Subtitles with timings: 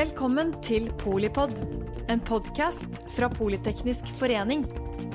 [0.00, 1.50] Velkommen til Polipod,
[2.08, 4.62] en podkast fra Politeknisk forening.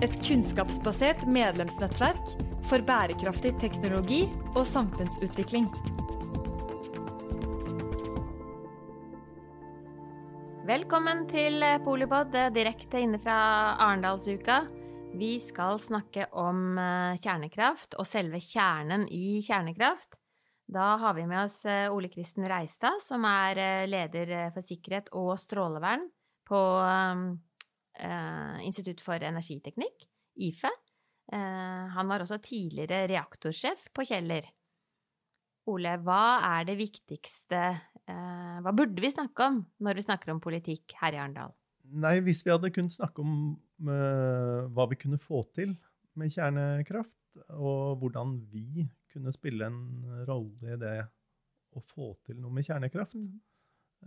[0.05, 2.33] Et kunnskapsbasert medlemsnettverk
[2.69, 4.19] for bærekraftig teknologi
[4.51, 5.65] og samfunnsutvikling.
[10.69, 13.39] Velkommen til Polipod, direkte inne fra
[13.87, 14.59] Arendalsuka.
[15.17, 20.13] Vi skal snakke om eh, kjernekraft og selve kjernen i kjernekraft.
[20.65, 25.11] Da har vi med oss eh, Ole Kristen Reistad, som er eh, leder for sikkerhet
[25.17, 26.07] og strålevern
[26.45, 26.61] på
[28.67, 30.03] Institutt for energiteknikk,
[30.43, 30.69] IFE.
[31.31, 34.49] Han var også tidligere reaktorsjef på Kjeller.
[35.71, 37.61] Ole, hva er det viktigste
[38.03, 41.55] Hva burde vi snakke om når vi snakker om politikk her i Arendal?
[41.93, 43.33] Nei, hvis vi hadde kunnet snakke om
[43.87, 45.75] uh, hva vi kunne få til
[46.19, 47.13] med kjernekraft,
[47.59, 49.81] og hvordan vi kunne spille en
[50.27, 50.95] rolle i det
[51.75, 53.33] å få til noe med kjernekraft, mm.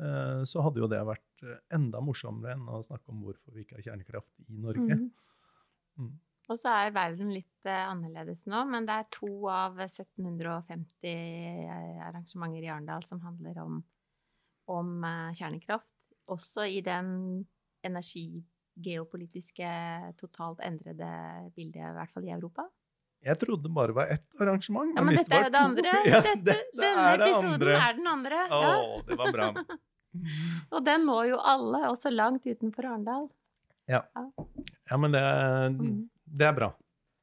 [0.00, 3.80] uh, så hadde jo det vært enda morsommere enn å snakke om hvorfor vi ikke
[3.80, 4.96] har kjernekraft i Norge.
[4.96, 5.10] Mm.
[5.98, 6.16] Mm.
[6.48, 11.12] Og så er verden litt uh, annerledes nå, men det er to av 1750
[12.08, 13.82] arrangementer i Arendal som handler om,
[14.72, 14.88] om
[15.36, 15.92] kjernekraft.
[16.32, 17.08] Også i den
[17.84, 19.68] energigeopolitiske,
[20.20, 21.08] totalt endrede
[21.56, 22.66] bildet, i hvert fall i Europa?
[23.26, 24.92] Jeg trodde det bare var ett arrangement.
[24.94, 25.92] Ja, men dette er jo det andre.
[26.06, 27.76] Ja, dette, dette denne er episoden andre.
[27.82, 28.42] er den andre.
[28.46, 28.74] Å, ja.
[29.08, 29.48] det var bra.
[30.74, 33.28] Og den må jo alle, også langt utenfor Arendal.
[33.88, 34.02] Ja.
[34.14, 34.98] ja.
[35.00, 35.24] men det,
[35.74, 35.96] mm.
[36.38, 36.70] det er bra.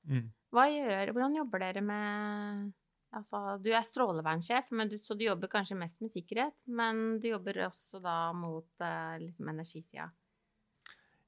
[0.09, 0.27] Mm.
[0.55, 2.67] Gjør, hvordan jobber dere med
[3.16, 6.55] altså, Du er strålevernsjef, du, så du jobber kanskje mest med sikkerhet.
[6.67, 10.09] Men du jobber også da mot eh, liksom energisida.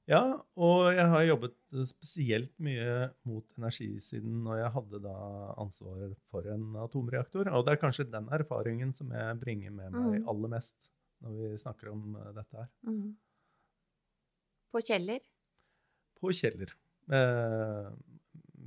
[0.08, 0.22] Ja,
[0.56, 1.56] og jeg har jobbet
[1.90, 5.16] spesielt mye mot energisiden når jeg hadde da
[5.60, 7.50] ansvaret for en atomreaktor.
[7.52, 10.30] Og det er kanskje den erfaringen som jeg bringer med meg mm.
[10.32, 10.92] aller mest
[11.24, 12.70] når vi snakker om eh, dette her.
[12.88, 13.12] Mm.
[14.72, 15.20] På Kjeller?
[16.20, 16.72] På Kjeller.
[17.12, 17.92] Eh,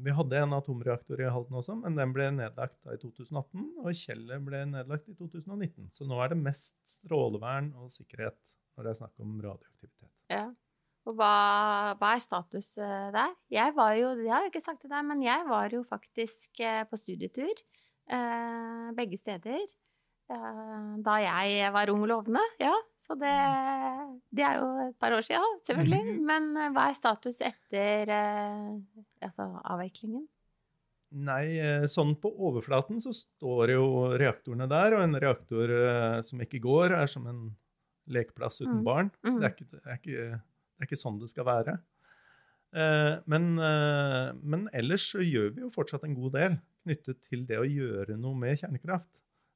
[0.01, 3.66] vi hadde en atomreaktor i Halden også, men den ble nedlagt da i 2018.
[3.81, 5.90] Og Kjeller ble nedlagt i 2019.
[5.96, 8.38] Så nå er det mest strålevern og sikkerhet
[8.75, 10.12] når det er snakk om radioaktivitet.
[10.31, 10.46] Ja.
[11.09, 11.35] Og hva,
[11.97, 13.34] hva, er status eh, der?
[13.53, 16.84] Jeg var jo, det har ikke sagt det der, men jeg var jo faktisk eh,
[16.89, 19.63] på studietur eh, begge steder
[20.31, 22.39] da jeg var ung og lovende.
[22.56, 22.72] Ja,
[23.03, 23.34] så det,
[24.31, 26.06] det er jo et par år siden, selvfølgelig.
[26.06, 26.22] Mhm.
[26.29, 28.13] Men hva er status etter
[29.19, 30.22] altså avviklingen?
[31.28, 31.59] Nei,
[31.91, 33.83] sånn på overflaten så står jo
[34.22, 35.75] reaktorene der, og en reaktor
[36.23, 37.44] som ikke går, er som en
[38.07, 38.88] lekeplass uten mm.
[38.88, 39.12] barn.
[39.28, 39.35] Mm.
[39.35, 40.29] Det, er ikke, det er ikke
[40.81, 41.78] det er ikke sånn det skal være.
[42.72, 47.44] Eh, men, eh, men, ellers så gjør vi jo fortsatt en god del knyttet til
[47.46, 49.12] det å gjøre noe med kjernekraft.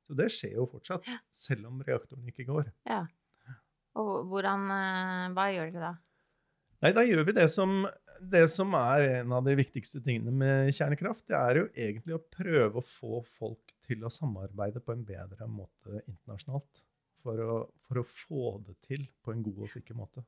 [0.06, 2.69] Så det skjer jo fortsatt, selv om reaktoren ikke går.
[2.86, 3.06] Ja.
[3.97, 5.94] Og hvordan, eh, hva gjør dere da?
[6.84, 7.88] Nei, Da gjør vi det som,
[8.22, 11.24] det som er en av de viktigste tingene med kjernekraft.
[11.25, 15.47] Det er jo egentlig å prøve å få folk til å samarbeide på en bedre
[15.50, 16.84] måte internasjonalt.
[17.25, 17.56] For å,
[17.88, 20.22] for å få det til på en god og sikker måte.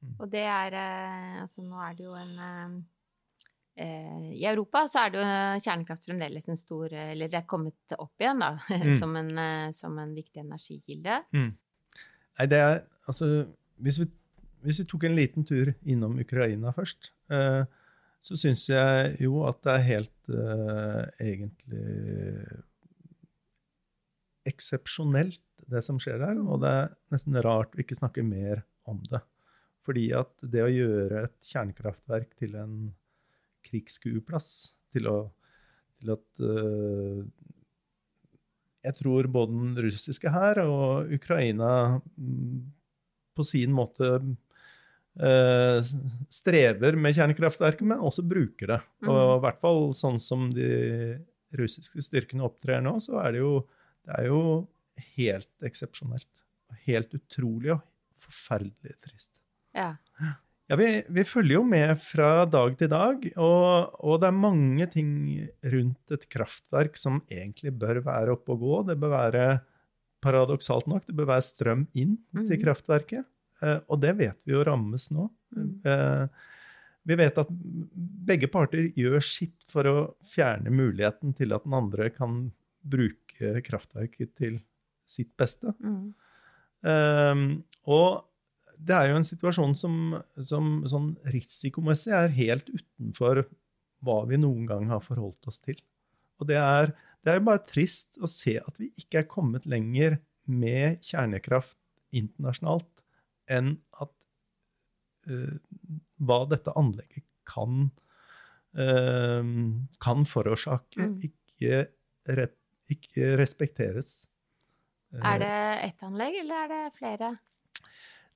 [0.00, 0.14] Mm.
[0.16, 2.76] Og det er eh, Altså, nå er det jo en eh,
[3.84, 7.96] eh, I Europa så er det jo kjernekraft fremdeles en stor Eller det er kommet
[7.98, 8.94] opp igjen, da, mm.
[9.02, 9.34] som, en,
[9.76, 11.20] som, en, viktig energikilde.
[11.36, 11.50] Mm.
[12.38, 12.80] Nei, det er
[13.10, 13.26] Altså,
[13.82, 14.06] hvis vi,
[14.62, 17.64] hvis vi, tok en liten tur innom Ukraina først, eh,
[18.20, 22.60] så syns jeg jo at det er helt eh, egentlig
[24.50, 26.38] eksepsjonelt, det som skjer der.
[26.44, 29.22] Og det er nesten rart å ikke snakke mer om det.
[29.86, 32.74] Fordi at det å gjøre et kjernekraftverk til en
[33.66, 34.50] krigsskueplass,
[34.94, 35.06] til,
[36.00, 37.22] til at uh,
[38.84, 41.72] Jeg tror både den russiske hær og Ukraina
[42.16, 42.62] um,
[43.36, 45.90] på sin måte uh,
[46.32, 48.80] strever med kjernekraftverket, men også bruker det.
[49.04, 49.12] Mm.
[49.12, 50.70] Og i hvert fall sånn som de
[51.56, 53.54] russiske styrkene opptrer nå, så er det jo,
[54.06, 54.42] det er jo
[55.16, 56.30] helt eksepsjonelt.
[56.86, 57.84] Helt utrolig og
[58.20, 59.32] forferdelig trist.
[59.76, 59.94] Ja.
[60.70, 64.86] Ja, vi, vi, følger jo med fra dag til dag, og, og, det er mange
[64.92, 65.08] ting
[65.72, 68.76] rundt et kraftverk som egentlig bør være oppe og gå.
[68.92, 69.48] Det bør være,
[70.20, 72.44] paradoksalt nok, det bør være strøm inn mm.
[72.44, 73.26] til kraftverket.
[73.64, 75.26] Eh, og det vet vi jo rammes nå.
[75.56, 75.72] Mm.
[75.90, 76.48] Eh,
[77.10, 77.50] vi vet at
[78.30, 79.96] begge parter gjør sitt for å
[80.28, 82.44] fjerne muligheten til at den andre kan
[82.80, 84.60] bruke kraftverket til
[85.08, 85.74] sitt beste.
[85.82, 86.12] Mm.
[86.86, 87.46] Eh,
[87.90, 88.29] og
[88.80, 89.94] det er jo en situasjon som,
[90.40, 93.44] som sånn risikomessig er helt utenfor
[94.06, 95.76] hva vi noen gang har forholdt oss til.
[96.40, 96.94] Og det er,
[97.26, 100.16] det er bare trist å se at vi ikke er kommet lenger
[100.48, 101.76] med kjernekraft
[102.16, 102.88] internasjonalt
[103.52, 104.12] enn at
[105.28, 105.58] uh,
[106.24, 107.90] hva dette anlegget kan,
[108.78, 109.52] uh,
[110.00, 111.20] kan forårsake, Mm.
[111.28, 111.84] ikke,
[112.40, 112.56] rep,
[112.90, 114.24] ikke respekteres.
[115.12, 115.54] Er det
[115.90, 117.34] ett anlegg, eller er det flere?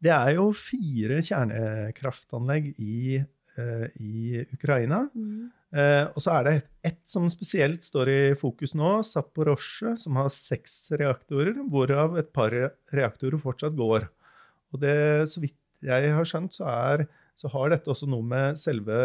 [0.05, 3.21] Det er jo fire kjernekraftanlegg i,
[3.57, 5.07] uh, i Ukraina.
[5.17, 5.49] Mm.
[5.75, 6.55] Uh, og så er det
[6.87, 12.55] ett som spesielt står i fokus nå, Zaporozhye, som har seks reaktorer, hvorav et par
[12.95, 14.07] reaktorer fortsatt går.
[14.75, 14.97] Og det,
[15.33, 17.07] så vidt jeg har skjønt, så, er,
[17.37, 19.01] så har dette også noe med selve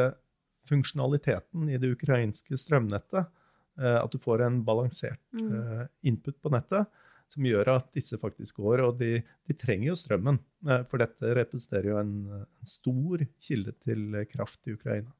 [0.70, 3.36] funksjonaliteten i det ukrainske strømnettet,
[3.80, 5.86] Uh, at du får en balansert Mm.
[6.04, 6.90] input på nettet,
[7.30, 8.84] som gjør at disse faktisk går.
[8.88, 13.76] Og de, de trenger jo strømmen, eh, for dette representerer jo en, en stor kilde
[13.86, 15.14] til kraft i Ukraina.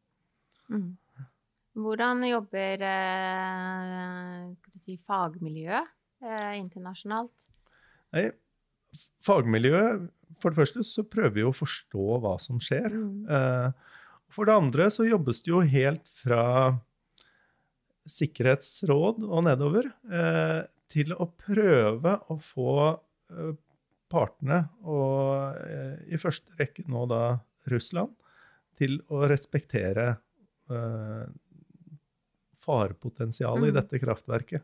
[0.70, 0.94] Mm.
[1.80, 4.46] Hvordan jobber eh,
[4.82, 5.90] si, fagmiljøet
[6.26, 7.34] eh, internasjonalt?
[8.16, 8.30] Nei,
[9.26, 10.08] fagmiljøet
[10.42, 12.90] For det første så prøver vi å forstå hva som skjer.
[12.90, 13.26] Mm.
[13.30, 13.98] Eh,
[14.34, 16.44] for det andre så jobbes det jo helt fra
[18.10, 23.52] sikkerhetsråd og nedover eh, til å prøve å få eh,
[24.10, 27.24] partene, og eh, i første rekke nå da
[27.70, 28.16] Russland,
[28.80, 30.16] til å respektere
[30.70, 31.36] farepotensialet
[32.64, 33.78] farepotensialet i Mm.
[33.80, 34.64] dette kraftverket.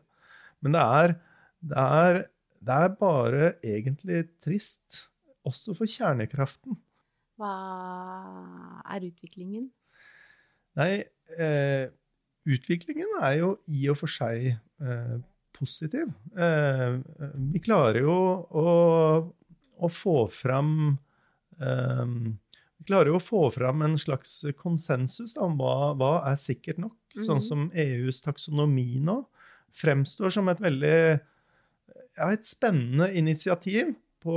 [0.62, 1.14] Men det er,
[1.60, 2.18] det, er,
[2.62, 5.08] det er bare egentlig trist,
[5.44, 6.78] også for kjernekraften.
[7.36, 7.52] Hva
[8.94, 9.68] er utviklingen?
[10.78, 11.04] Nei,
[11.36, 11.90] eh,
[12.46, 15.16] utviklingen er jo i og for seg eh,
[15.56, 16.10] positiv.
[16.36, 16.98] Eh,
[17.52, 18.16] vi klarer jo
[18.62, 18.66] å,
[19.76, 20.74] å få fram
[21.60, 22.04] eh,
[22.76, 26.78] Vi klarer jo å få fram en slags konsensus da, om hva, hva er sikkert
[26.82, 26.96] nok.
[27.16, 27.46] Sånn Mhm.
[27.48, 29.22] som EUs taksonomi nå
[29.76, 31.20] fremstår som et veldig
[32.16, 33.94] ja, et spennende initiativ
[34.24, 34.36] på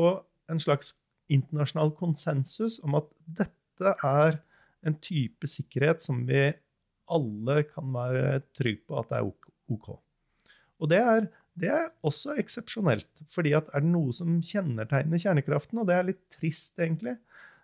[0.49, 0.93] en slags
[1.29, 4.39] internasjonal konsensus om at dette er
[4.87, 6.53] en type sikkerhet som vi
[7.09, 9.29] alle kan være trygge på at det er
[9.75, 9.87] OK.
[10.79, 11.27] Og det er,
[11.59, 16.07] det er også eksepsjonelt, fordi at er det noe som kjennetegner kjernekraften, og det er
[16.11, 17.17] litt trist, egentlig,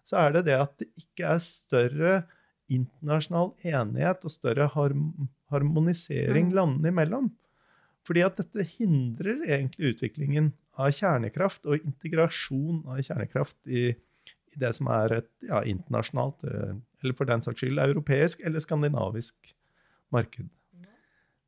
[0.05, 2.15] så er det det at det ikke er større
[2.71, 6.55] internasjonal enighet og større harm harmonisering Mm.
[6.55, 7.31] landene imellom.
[8.05, 13.95] Fordi at dette hindrer egentlig utviklingen av kjernekraft og integrasjon av kjernekraft i,
[14.53, 18.59] i det som er et ja, internasjonalt, eh, eller for den saks skyld europeisk eller
[18.59, 19.55] skandinavisk
[20.13, 20.49] marked.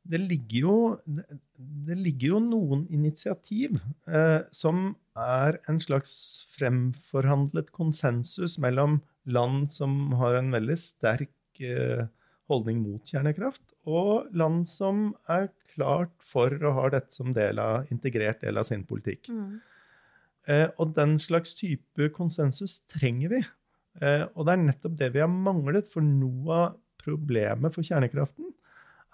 [0.08, 3.76] Det ligger jo, det, ligger jo noen initiativ
[4.08, 6.12] eh, som er en slags
[6.54, 12.06] fremforhandlet konsensus mellom land som har en veldig sterk eh,
[12.48, 17.90] holdning mot kjernekraft, og land som er klart for å ha dette som del av,
[17.92, 19.28] integrert del av sin politikk.
[19.28, 19.58] Mm.
[20.48, 23.42] Eh, og den slags type konsensus trenger vi.
[24.00, 28.54] Eh, og det er nettopp det vi har manglet, for noe av problemet for kjernekraften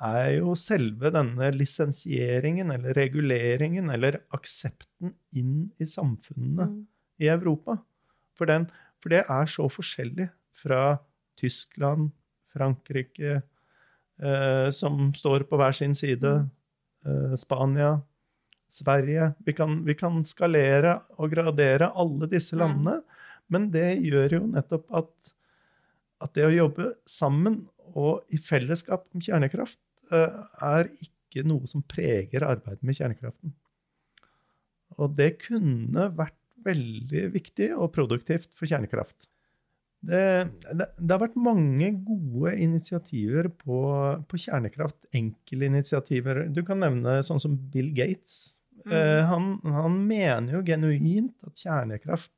[0.02, 6.86] er jo selve denne lisensieringen eller reguleringen eller aksepten inn i samfunnene Mm.
[7.20, 7.78] i Europa.
[8.34, 8.66] For, den,
[8.98, 10.98] for det er så forskjellig fra
[11.38, 12.10] Tyskland,
[12.54, 13.42] Frankrike,
[14.18, 16.48] eh, som står på hver sin side,
[17.06, 18.00] eh, Spania,
[18.68, 19.34] Sverige.
[19.46, 22.60] Vi kan, vi kan skalere og gradere alle disse Mm.
[22.60, 23.02] landene,
[23.48, 25.34] men det gjør jo nettopp at,
[26.20, 29.80] at det å jobbe sammen og i fellesskap om kjernekraft
[30.12, 33.54] eh, er ikke noe som preger arbeidet med kjernekraften.
[34.98, 39.28] Og det kunne vært veldig viktig og produktivt for kjernekraft.
[40.04, 40.24] Det,
[40.76, 43.78] det, det har vært mange gode initiativer på,
[44.28, 44.98] på kjernekraft.
[45.16, 46.44] Enkelinitiativer.
[46.52, 48.56] Du kan nevne sånn som Bill Gates.
[48.84, 48.92] Mm.
[48.92, 52.34] Eh, han, han mener jo genuint at kjernekraft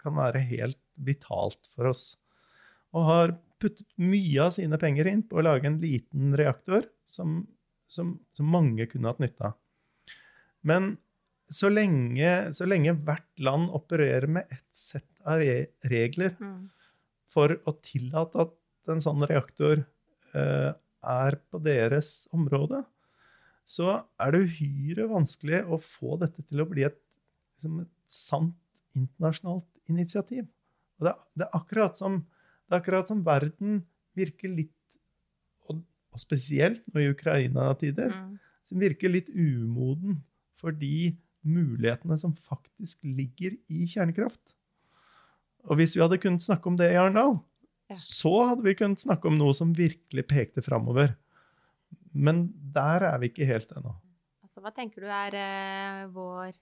[0.00, 2.14] kan være helt vitalt for oss.
[2.94, 7.40] Og har puttet mye av sine penger inn på å lage en liten reaktor som,
[7.90, 9.56] som, som mange kunne hatt nytte av.
[10.64, 10.94] Men
[11.52, 15.58] så lenge, så lenge hvert land opererer med ett sett av re
[15.90, 16.68] regler Mm.
[17.32, 18.54] for å tillate at
[18.92, 19.82] en sånn reaktor
[20.34, 20.72] uh,
[21.04, 22.82] er på deres område,
[23.68, 26.96] så er det uhyre vanskelig å få dette til å bli et,
[27.56, 28.56] liksom et sant
[28.96, 30.44] internasjonalt initiativ.
[31.00, 32.20] Og det, er- det, er akkurat som,
[32.64, 33.82] det er akkurat som verden
[34.16, 34.98] virker litt,
[35.68, 35.82] og,
[36.14, 38.38] og spesielt nå i Ukraina-tider, Mm.
[38.64, 40.22] som virker litt umoden
[40.56, 44.54] for de mulighetene som faktisk ligger i kjernekraft.
[45.68, 47.38] Og hvis vi hadde kunnet snakke om det i Arendal,
[47.90, 47.94] Ja.
[48.00, 51.16] så hadde vi kunnet snakke om noe som virkelig pekte framover.
[52.14, 53.92] Men der er vi ikke helt ennå.
[54.42, 56.54] Altså, hva tenker du er uh, vår,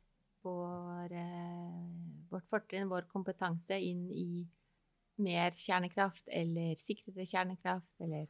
[0.43, 4.47] vår, uh, vårt fortrinn, vår kompetanse, inn i
[5.23, 8.27] mer kjernekraft eller sikrere kjernekraft, eller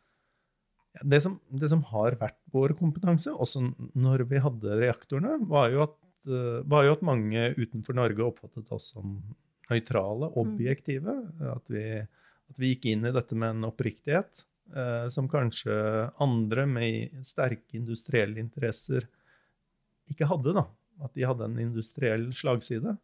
[1.00, 3.64] det som, det som, har vært vår kompetanse, også
[3.96, 5.96] når vi hadde reaktorene, var jo at,
[6.28, 9.16] eh, var jo at mange utenfor Norge oppfattet oss som
[9.70, 10.36] nøytrale, mm.
[10.42, 11.14] objektive.
[11.14, 11.46] Mm.
[11.54, 14.44] At, vi, at, vi, gikk inn i dette med en oppriktighet
[14.76, 15.74] eh, som kanskje
[16.22, 19.08] andre med sterke industrielle interesser
[20.12, 20.56] ikke hadde.
[20.60, 20.66] da.
[21.02, 22.98] At de hadde en industriell slagside.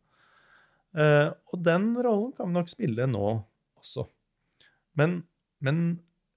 [0.98, 3.38] Eh, og den rollen kan vi nok spille nå
[3.78, 4.06] også.
[4.98, 5.20] Men,
[5.64, 5.82] men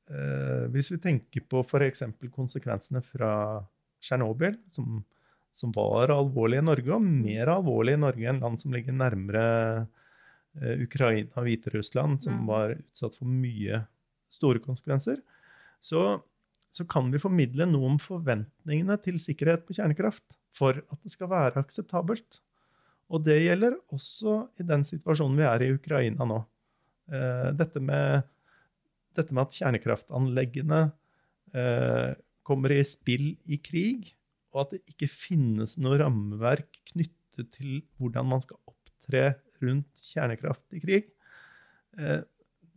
[0.10, 2.06] eh, hvis vi tenker på f.eks.
[2.34, 3.34] konsekvensene fra
[4.02, 5.02] Tsjernobyl, som,
[5.54, 9.46] som, var alvorlig i Norge, og mer alvorlig i Norge enn land som ligger nærmere
[10.62, 13.84] eh, Ukraina og Hviterussland, som var utsatt for mye
[14.32, 15.22] store konsekvenser,
[15.82, 16.22] så,
[16.72, 21.32] så kan vi formidle noe om forventningene til sikkerhet på kjernekraft for at det skal
[21.32, 22.42] være akseptabelt.
[23.12, 26.40] Og det gjelder også i den situasjonen vi er i Ukraina nå.
[27.10, 28.28] Eh, dette med,
[29.18, 30.82] dette med at kjernekraftanleggene
[31.58, 32.12] eh,
[32.48, 34.12] kommer i spill i krig,
[34.52, 40.78] og at det ikke finnes noe rammeverk knyttet til hvordan man skal opptre rundt kjernekraft
[40.78, 41.12] i krig.
[41.98, 42.22] Eh,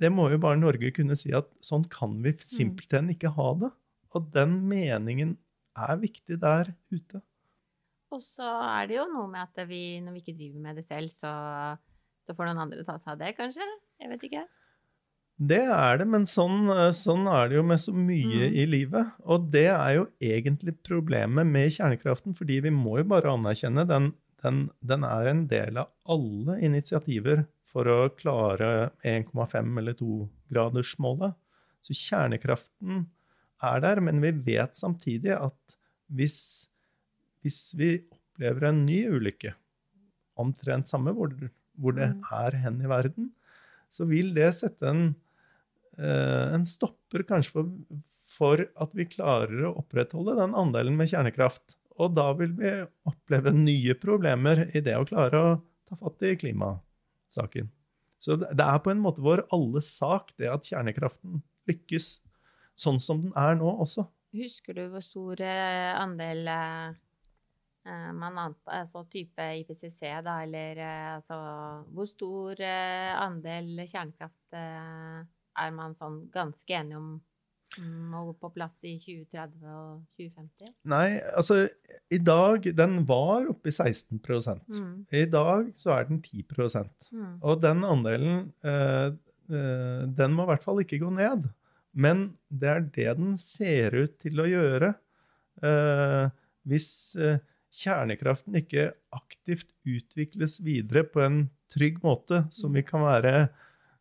[0.01, 2.43] det må jo bare Norge kunne si at sånn kan vi mm.
[2.45, 3.71] simpelthen ikke ha det.
[4.15, 5.37] Og den meningen
[5.75, 7.21] er viktig der ute.
[8.15, 10.85] Og så er det jo noe med at vi, når vi ikke driver med det
[10.87, 11.33] selv, så,
[12.23, 13.67] så får noen andre ta seg av det, kanskje?
[14.03, 14.45] Jeg vet ikke.
[15.51, 18.59] Det er det, men sånn, sånn er det jo med så mye mm.
[18.61, 19.15] i livet.
[19.27, 24.13] Og det er jo egentlig problemet med kjernekraften, fordi vi må jo bare anerkjenne den,
[24.45, 31.35] den, den er en del av alle initiativer for å klare 1,5 eller 2-gradersmålet.
[31.85, 33.09] Så kjernekraften
[33.65, 35.77] er der, men vi vet samtidig at
[36.15, 36.39] hvis
[37.45, 39.53] hvis vi opplever en ny ulykke,
[40.41, 41.35] omtrent samme hvor,
[41.79, 42.23] hvor det mm.
[42.41, 43.29] er hen i verden,
[43.95, 45.07] så vil det sette en,
[45.99, 47.71] eh, en stopper kanskje for,
[48.35, 51.77] for, at vi klarer å opprettholde den andelen med kjernekraft.
[52.03, 52.73] Og da vil vi
[53.07, 55.55] oppleve nye problemer i det å klare å
[55.87, 57.71] ta fatt i klimasaken.
[58.19, 62.17] Så det er på en måte vår alles sak, det at kjernekraften lykkes
[62.75, 64.09] sånn som den er nå også.
[64.35, 66.97] Husker du hvor stor eh, andel eh,
[67.85, 71.39] man antar, altså type IPCC, da, eller eh, altså
[71.93, 77.15] Hvor stor eh, andel kjernekraft er man sånn ganske enig om
[77.83, 80.75] må gå på plass i 2030 og 2050?
[80.93, 81.57] Nei, altså
[82.15, 84.93] i dag Den var oppe i 16 mm.
[85.11, 86.45] I dag så er den 10
[87.11, 87.43] mm.
[87.43, 89.11] Og den andelen eh,
[89.45, 91.49] den må i hvert fall ikke gå ned.
[91.93, 94.95] Men det er det den ser ut til å gjøre.
[95.63, 96.31] Eh,
[96.65, 96.89] hvis
[97.21, 97.43] eh,
[97.75, 101.39] kjernekraften ikke aktivt utvikles videre på en
[101.73, 103.49] trygg måte, som vi kan, være,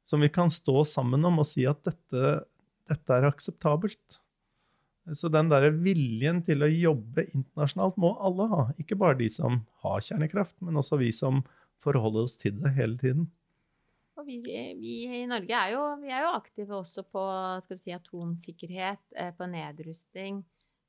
[0.05, 2.35] som vi kan stå sammen om og si at dette,
[2.89, 4.19] dette er akseptabelt.
[5.11, 8.65] Så den der viljen til å jobbe internasjonalt må alle ha.
[8.79, 11.41] Ikke bare de som har kjernekraft, men også vi som
[11.83, 13.27] forholder oss til det hele tiden.
[14.13, 17.23] Og vi, vi i Norge er jo, er jo, aktive også på
[17.65, 20.43] si, atomsikkerhet, eh, på nedrusting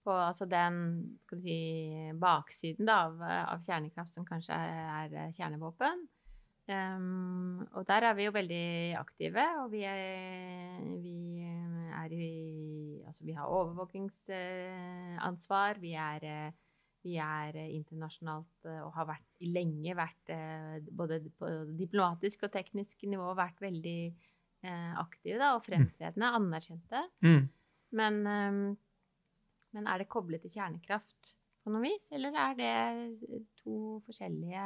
[0.04, 1.56] på altså den si,
[2.20, 6.08] baksiden da, av, av, kjernekraft som kanskje er, er kjernevåpen.
[6.64, 9.99] Um, og der er vi jo veldig aktive, og vi er,
[11.04, 11.44] vi
[11.92, 12.20] er i
[13.04, 15.76] Altså, vi har overvåkingsansvar.
[15.78, 16.50] Vi er,
[17.04, 20.32] vi er internasjonalt og har vært, lenge vært
[20.88, 21.46] både på
[21.78, 24.00] diplomatisk og teknisk nivå vært veldig
[24.99, 25.66] aktive da, og mm.
[25.68, 27.00] fremtredende, anerkjente.
[27.23, 27.44] Mm.
[28.00, 28.75] Men um,
[29.74, 32.74] men er det koblet til kjernekraft på noe vis, eller er det
[33.62, 34.64] to forskjellige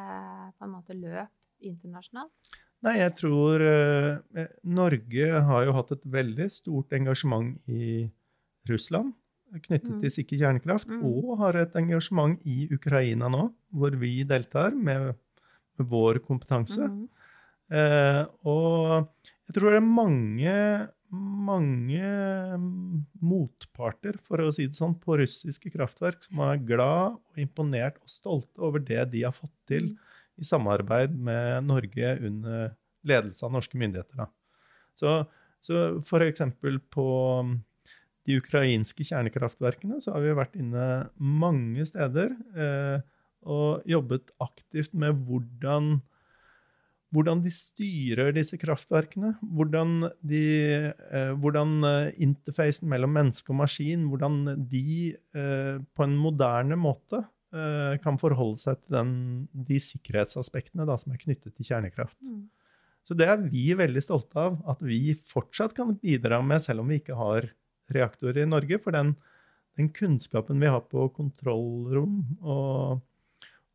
[0.58, 2.56] på en måte, løp internasjonalt?
[2.86, 8.06] Nei, jeg tror eh, Norge har jo hatt et veldig stort engasjement i
[8.70, 9.16] Russland
[9.48, 10.00] knyttet mm.
[10.02, 11.04] til sikker kjernekraft, mm.
[11.08, 15.14] og har et engasjement i Ukraina nå, hvor vi deltar med,
[15.78, 16.84] med vår kompetanse.
[16.84, 17.06] Mm.
[17.72, 19.08] Eh, og
[19.48, 20.54] jeg tror det er mange
[21.14, 22.08] mange
[22.60, 28.00] mm, motparter, for å si det sånn, på russiske kraftverk som er glad og imponert
[28.02, 30.18] og stolte over det de har fått til mm.
[30.42, 32.74] i samarbeid med Norge under
[33.08, 34.20] ledelse av norske myndigheter.
[34.20, 34.28] Da.
[34.98, 35.14] Så,
[35.64, 36.44] så f.eks.
[36.92, 37.08] på
[37.46, 37.56] mm,
[38.28, 40.84] de ukrainske kjernekraftverkene så har vi vært inne
[41.16, 42.98] mange steder eh,
[43.48, 45.98] og jobbet aktivt med hvordan
[47.14, 49.32] hvordan de styrer disse kraftverkene.
[49.40, 50.42] Hvordan, de,
[50.92, 57.22] eh, hvordan eh, interfacen mellom menneske og maskin hvordan de eh, på en moderne måte
[57.54, 59.12] eh, kan forholde seg til den,
[59.52, 62.18] de sikkerhetsaspektene da, som er knyttet til kjernekraft.
[62.20, 62.46] Mm.
[63.08, 66.92] Så det er vi veldig stolte av, at vi fortsatt kan bidra med, selv om
[66.92, 67.48] vi ikke har
[67.94, 68.76] reaktorer i Norge.
[68.84, 69.14] For den,
[69.80, 73.00] den kunnskapen vi har på kontrollrom og,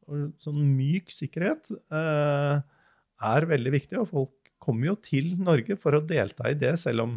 [0.06, 2.62] og sånn myk sikkerhet, eh,
[3.30, 4.00] er veldig viktig.
[4.02, 7.16] Og folk kommer jo til Norge for å delta i det, selv om,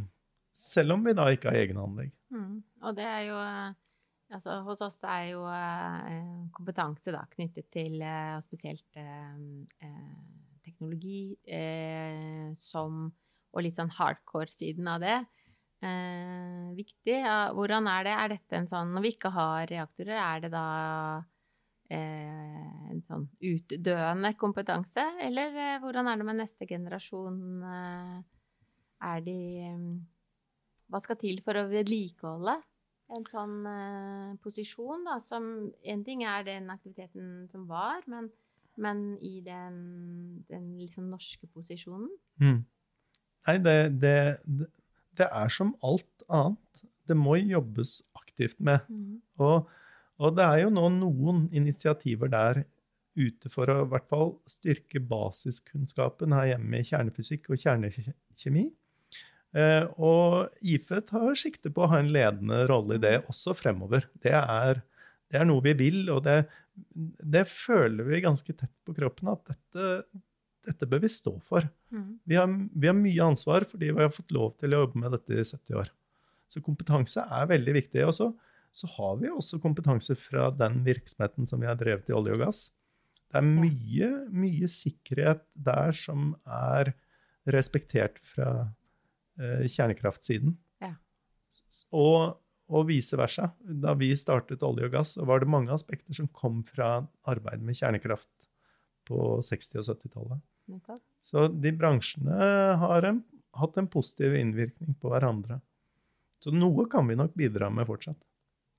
[0.56, 2.14] selv om vi da ikke har egne anlegg.
[2.34, 2.62] Mm.
[2.86, 3.74] Og det er jo eh,
[4.34, 9.92] Altså, hos oss er jo eh, kompetanse da, knyttet til eh, spesielt eh,
[10.66, 11.36] teknologi
[12.58, 13.06] som
[13.54, 15.18] Og litt sånn hardcore-siden av det.
[16.76, 17.14] Viktig.
[17.22, 18.14] Ja, hvordan er det?
[18.16, 20.64] Er dette en sånn Når vi ikke har reaktorer, er det da
[21.92, 25.04] en sånn utdøende kompetanse?
[25.22, 27.42] Eller hvordan er det med neste generasjon?
[29.06, 29.40] er de
[30.88, 32.56] Hva skal til for å vedlikeholde?
[33.14, 33.58] en sånn
[34.42, 38.30] posisjon, da, som En ting er den aktiviteten som var, men,
[38.82, 42.10] men i den, den liksom norske posisjonen?
[42.42, 42.64] Mm.
[43.46, 44.16] Nei, det, det,
[45.14, 46.82] det, er som alt annet.
[47.06, 48.82] Det må jobbes aktivt med.
[48.90, 49.20] Mm.
[49.38, 49.70] Og,
[50.18, 52.64] og, det er jo nå noen initiativer der
[53.16, 58.66] ute for å i hvert fall styrke basiskunnskapen her hjemme i kjernefysikk og kjernekjemi.
[59.56, 64.04] Eh, og IFE tar sikte på å ha en ledende rolle i det også fremover.
[64.22, 64.82] Det er,
[65.32, 66.42] det er noe vi vil, og det,
[66.76, 69.86] det, føler vi ganske tett på kroppen at dette,
[70.68, 71.68] dette bør vi stå for.
[71.94, 72.10] Mm.
[72.24, 75.16] Vi, har, vi, har, mye ansvar fordi vi har fått lov til å jobbe med
[75.16, 75.94] dette i 70 år.
[76.52, 78.04] Så kompetanse er veldig viktig.
[78.06, 78.28] Og så,
[78.76, 82.42] så har vi også kompetanse fra den virksomheten som vi har drevet i olje og
[82.44, 82.66] gass.
[83.26, 86.92] Det er mye, mye sikkerhet der som er
[87.50, 88.66] respektert fra
[89.36, 90.54] Eh, kjernekraftsiden.
[90.80, 90.94] Ja.
[91.92, 92.38] Og,
[92.72, 93.50] og vice versa.
[93.60, 97.64] Da vi startet olje og gass, så var det mange aspekter som kom fra arbeidet
[97.66, 98.30] med kjernekraft
[99.06, 100.44] på 60- og 70-tallet.
[101.22, 102.48] Så de bransjene
[102.80, 103.20] har en,
[103.60, 105.60] hatt en positiv innvirkning på hverandre.
[106.42, 108.18] Så noe kan vi nok bidra med fortsatt.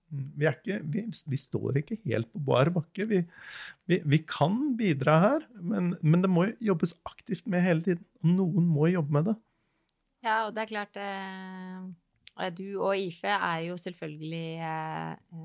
[0.10, 3.08] Vi, ikke, vi, vi står ikke helt på bar bakke.
[3.10, 3.20] Vi,
[4.00, 8.06] vi kan bidra her, men, men, det må jobbes aktivt med hele tiden.
[8.24, 9.38] Og noen må jobbe med det.
[10.26, 15.42] Ja, og det er klart eh, Du og IFE er jo selvfølgelig eh,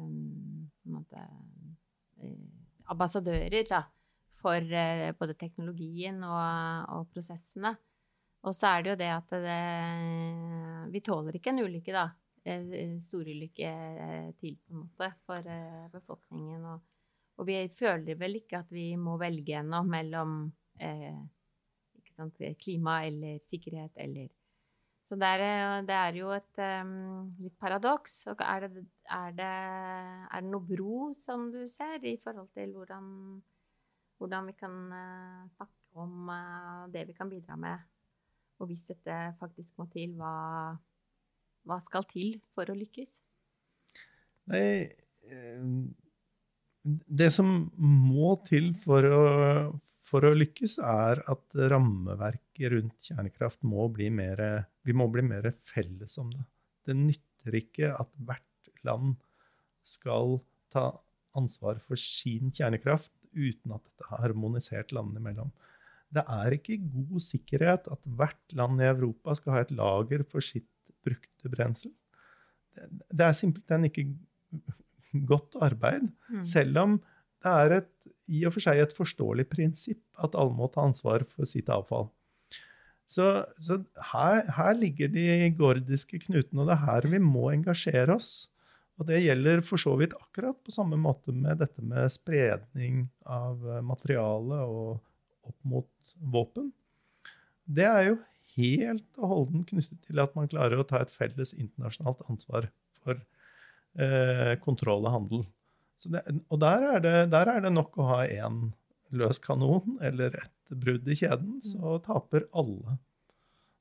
[0.95, 1.27] måte,
[2.23, 2.39] eh,
[2.95, 3.83] ambassadører da,
[4.43, 7.75] for eh, både teknologien og, og, prosessene.
[8.43, 9.61] Og så er det jo det at det,
[10.95, 12.09] vi tåler ikke en ulykke, da.
[12.43, 13.73] Storulykke
[14.41, 15.51] til, på en måte, for
[15.93, 16.65] befolkningen.
[16.73, 16.81] Og,
[17.39, 20.37] og, vi føler vel ikke at vi må velge ennå mellom
[20.83, 21.21] eh,
[22.59, 24.31] klima eller sikkerhet eller
[25.03, 28.21] så det er, eh, det er jo et um, litt paradoks.
[28.31, 33.09] Er det, er, det, er det, noe bro, som du ser, i forhold til hvordan,
[34.17, 37.83] hvordan vi kan uh, snakke om uh, det vi kan bidra med?
[38.63, 40.79] Og hvis dette faktisk må til, hva,
[41.69, 43.15] hva skal til for å lykkes?
[44.51, 44.91] Nei,
[46.83, 49.23] det som må til for å,
[50.03, 54.43] for å lykkes, er at rammeverket rundt kjernekraft må bli mer
[54.83, 56.43] Vi må bli mer felles om det.
[56.83, 59.15] Det nytter ikke at hvert land
[59.87, 60.41] skal
[60.75, 60.89] ta
[61.39, 65.53] ansvar for sin kjernekraft uten at dette er harmonisert landene imellom.
[66.13, 70.45] Det er ikke god sikkerhet at hvert land i Europa skal ha et lager for
[70.45, 70.69] sitt
[71.05, 71.93] brukte brensel.
[73.13, 74.07] Det er simpelthen ikke
[75.29, 76.43] godt arbeid, mm.
[76.47, 76.97] selv om
[77.43, 77.91] det er et
[78.33, 82.09] i og for seg et forståelig prinsipp at alle må ta ansvar for sitt avfall.
[83.13, 83.27] Så,
[83.61, 83.81] så
[84.13, 88.47] her, her, ligger de gordiske knutene, og det er her vi må engasjere oss.
[89.01, 93.61] Og det gjelder for så vidt akkurat på samme måte med dette med spredning av
[93.85, 95.03] materiale og
[95.49, 96.71] opp mot våpen.
[97.67, 98.17] Det er jo
[98.57, 102.69] helt og holdent knyttet til at man klarer å ta et felles internasjonalt ansvar
[103.03, 103.19] for
[103.99, 105.45] eh, kontroll og handel.
[106.03, 108.73] Det, og der er, det, der er, det, nok å ha én
[109.15, 111.67] løs kanon eller et brudd i kjeden, mm.
[111.75, 112.97] så taper alle.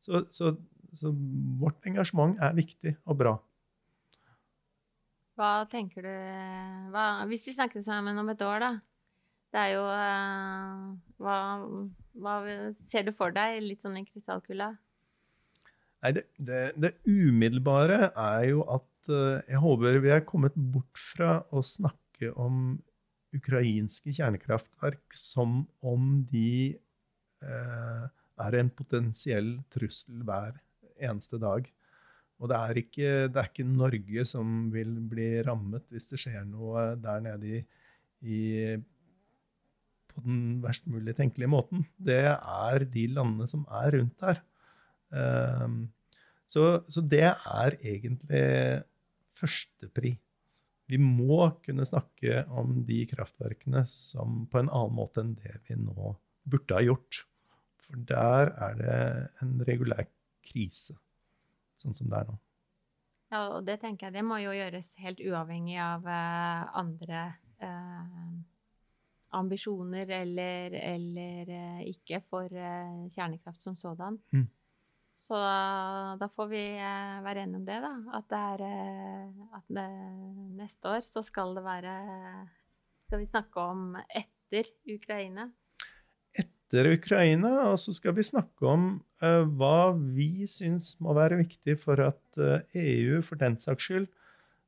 [0.01, 0.55] Så, så,
[0.97, 1.13] så,
[1.61, 3.35] vårt engasjement er viktig og bra.
[5.39, 6.15] Hva tenker du
[6.93, 8.71] hva, Hvis vi snakker sammen om et år, da.
[9.51, 11.39] Det er jo uh, hva,
[12.21, 12.37] hva,
[12.89, 14.71] ser du for deg litt sånn i krystallkula?
[16.01, 21.03] Nei, det, det, det, umiddelbare er jo at uh, jeg håper vi er kommet bort
[21.13, 22.79] fra å snakke om
[23.35, 28.07] ukrainske kjernekraftverk som om de eh,
[28.45, 30.57] er en potensiell trussel hver
[31.01, 31.67] eneste dag.
[32.41, 36.47] Og det er, ikke, det er, ikke, Norge som vil bli rammet hvis det skjer
[36.49, 37.61] noe der nede i,
[38.25, 38.39] i,
[40.15, 44.41] på den verst mulig tenkelige måten, det er de landene som er rundt der.
[45.11, 45.81] Um,
[46.51, 48.43] så, så, det er egentlig
[49.39, 50.13] førstepri.
[50.91, 55.77] Vi må kunne snakke om de kraftverkene som på en annen måte enn det vi
[55.79, 57.23] nå burde ha gjort.
[57.85, 58.97] For der er det
[59.43, 60.09] en regulær
[60.51, 60.97] krise,
[61.79, 62.39] sånn som det er nå.
[63.31, 67.29] Ja, og det tenker jeg det må jo gjøres helt uavhengig av uh, andre
[67.63, 68.40] uh,
[69.37, 74.19] ambisjoner eller, eller uh, ikke for kjernekraft som sådan.
[74.31, 74.49] Mm.
[75.21, 75.37] Så
[76.17, 76.63] da får vi
[77.23, 77.91] være enige om det, da.
[78.17, 78.63] At det er
[79.59, 79.87] at det,
[80.57, 81.93] neste år så skal det være
[83.05, 85.49] Skal vi snakke om etter Ukraina?
[86.71, 91.75] Etter Ukraina, og så skal vi snakke om uh, hva vi syns må være viktig
[91.81, 94.07] for at uh, EU, for den saks skyld,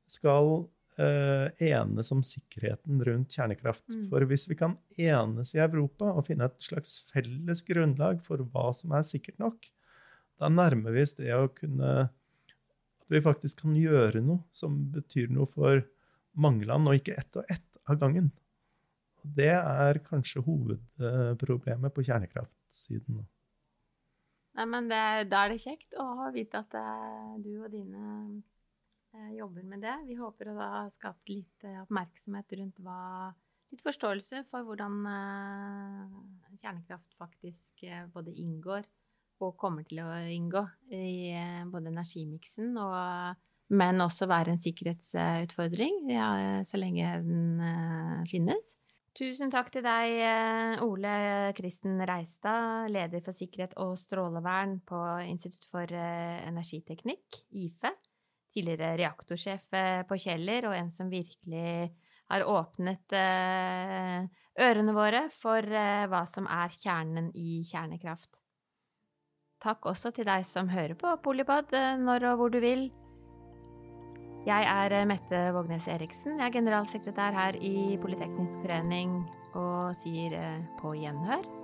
[0.06, 0.66] skal
[1.00, 3.86] uh, enes om sikkerheten rundt kjernekraft.
[3.90, 4.08] Mm.
[4.12, 8.70] For hvis vi kan enes i Europa og finne et slags felles grunnlag for hva
[8.76, 9.68] som er sikkert nok,
[10.40, 12.10] da nærmer vi oss det å kunne
[13.04, 15.82] At vi faktisk kan gjøre noe som betyr noe for
[16.40, 18.30] mange land, og ikke ett og ett av gangen.
[19.20, 23.20] Det er kanskje hovedproblemet på kjernekraftsiden.
[24.56, 26.74] Nei, men det, Da er det kjekt å vite at
[27.44, 28.40] du og dine
[29.36, 29.94] jobber med det.
[30.08, 33.32] Vi håper å ha skapt litt uh, oppmerksomhet rundt hva
[33.72, 35.00] Litt forståelse for hvordan
[36.60, 37.80] kjernekraft faktisk
[38.12, 38.84] både inngår
[39.42, 40.62] og kommer til å inngå
[40.94, 41.32] i
[41.72, 43.40] både energimiksen og
[43.74, 46.28] men også være en sikkerhetsutfordring ja,
[46.68, 48.76] så lenge den finnes.
[49.14, 55.68] Tusen takk til deg, eh, Ole Kristen Reistad, leder for sikkerhet og strålevern på Institutt
[55.70, 57.92] for eh, energiteknikk, IFE.
[58.54, 61.90] Tidligere reaktorsjef eh, på Kjeller, og en som virkelig
[62.30, 63.12] har åpnet
[64.64, 68.40] ørene våre for hva som er kjernen i kjernekraft.
[69.60, 72.88] Takk også til deg som hører på Polipod når og hvor du vil.
[74.44, 76.36] Jeg er eh, Mette Vågnes Eriksen.
[76.36, 79.22] Jeg er generalsekretær her i Politeknisk forening
[79.56, 81.63] og sier eh, på gjenhør.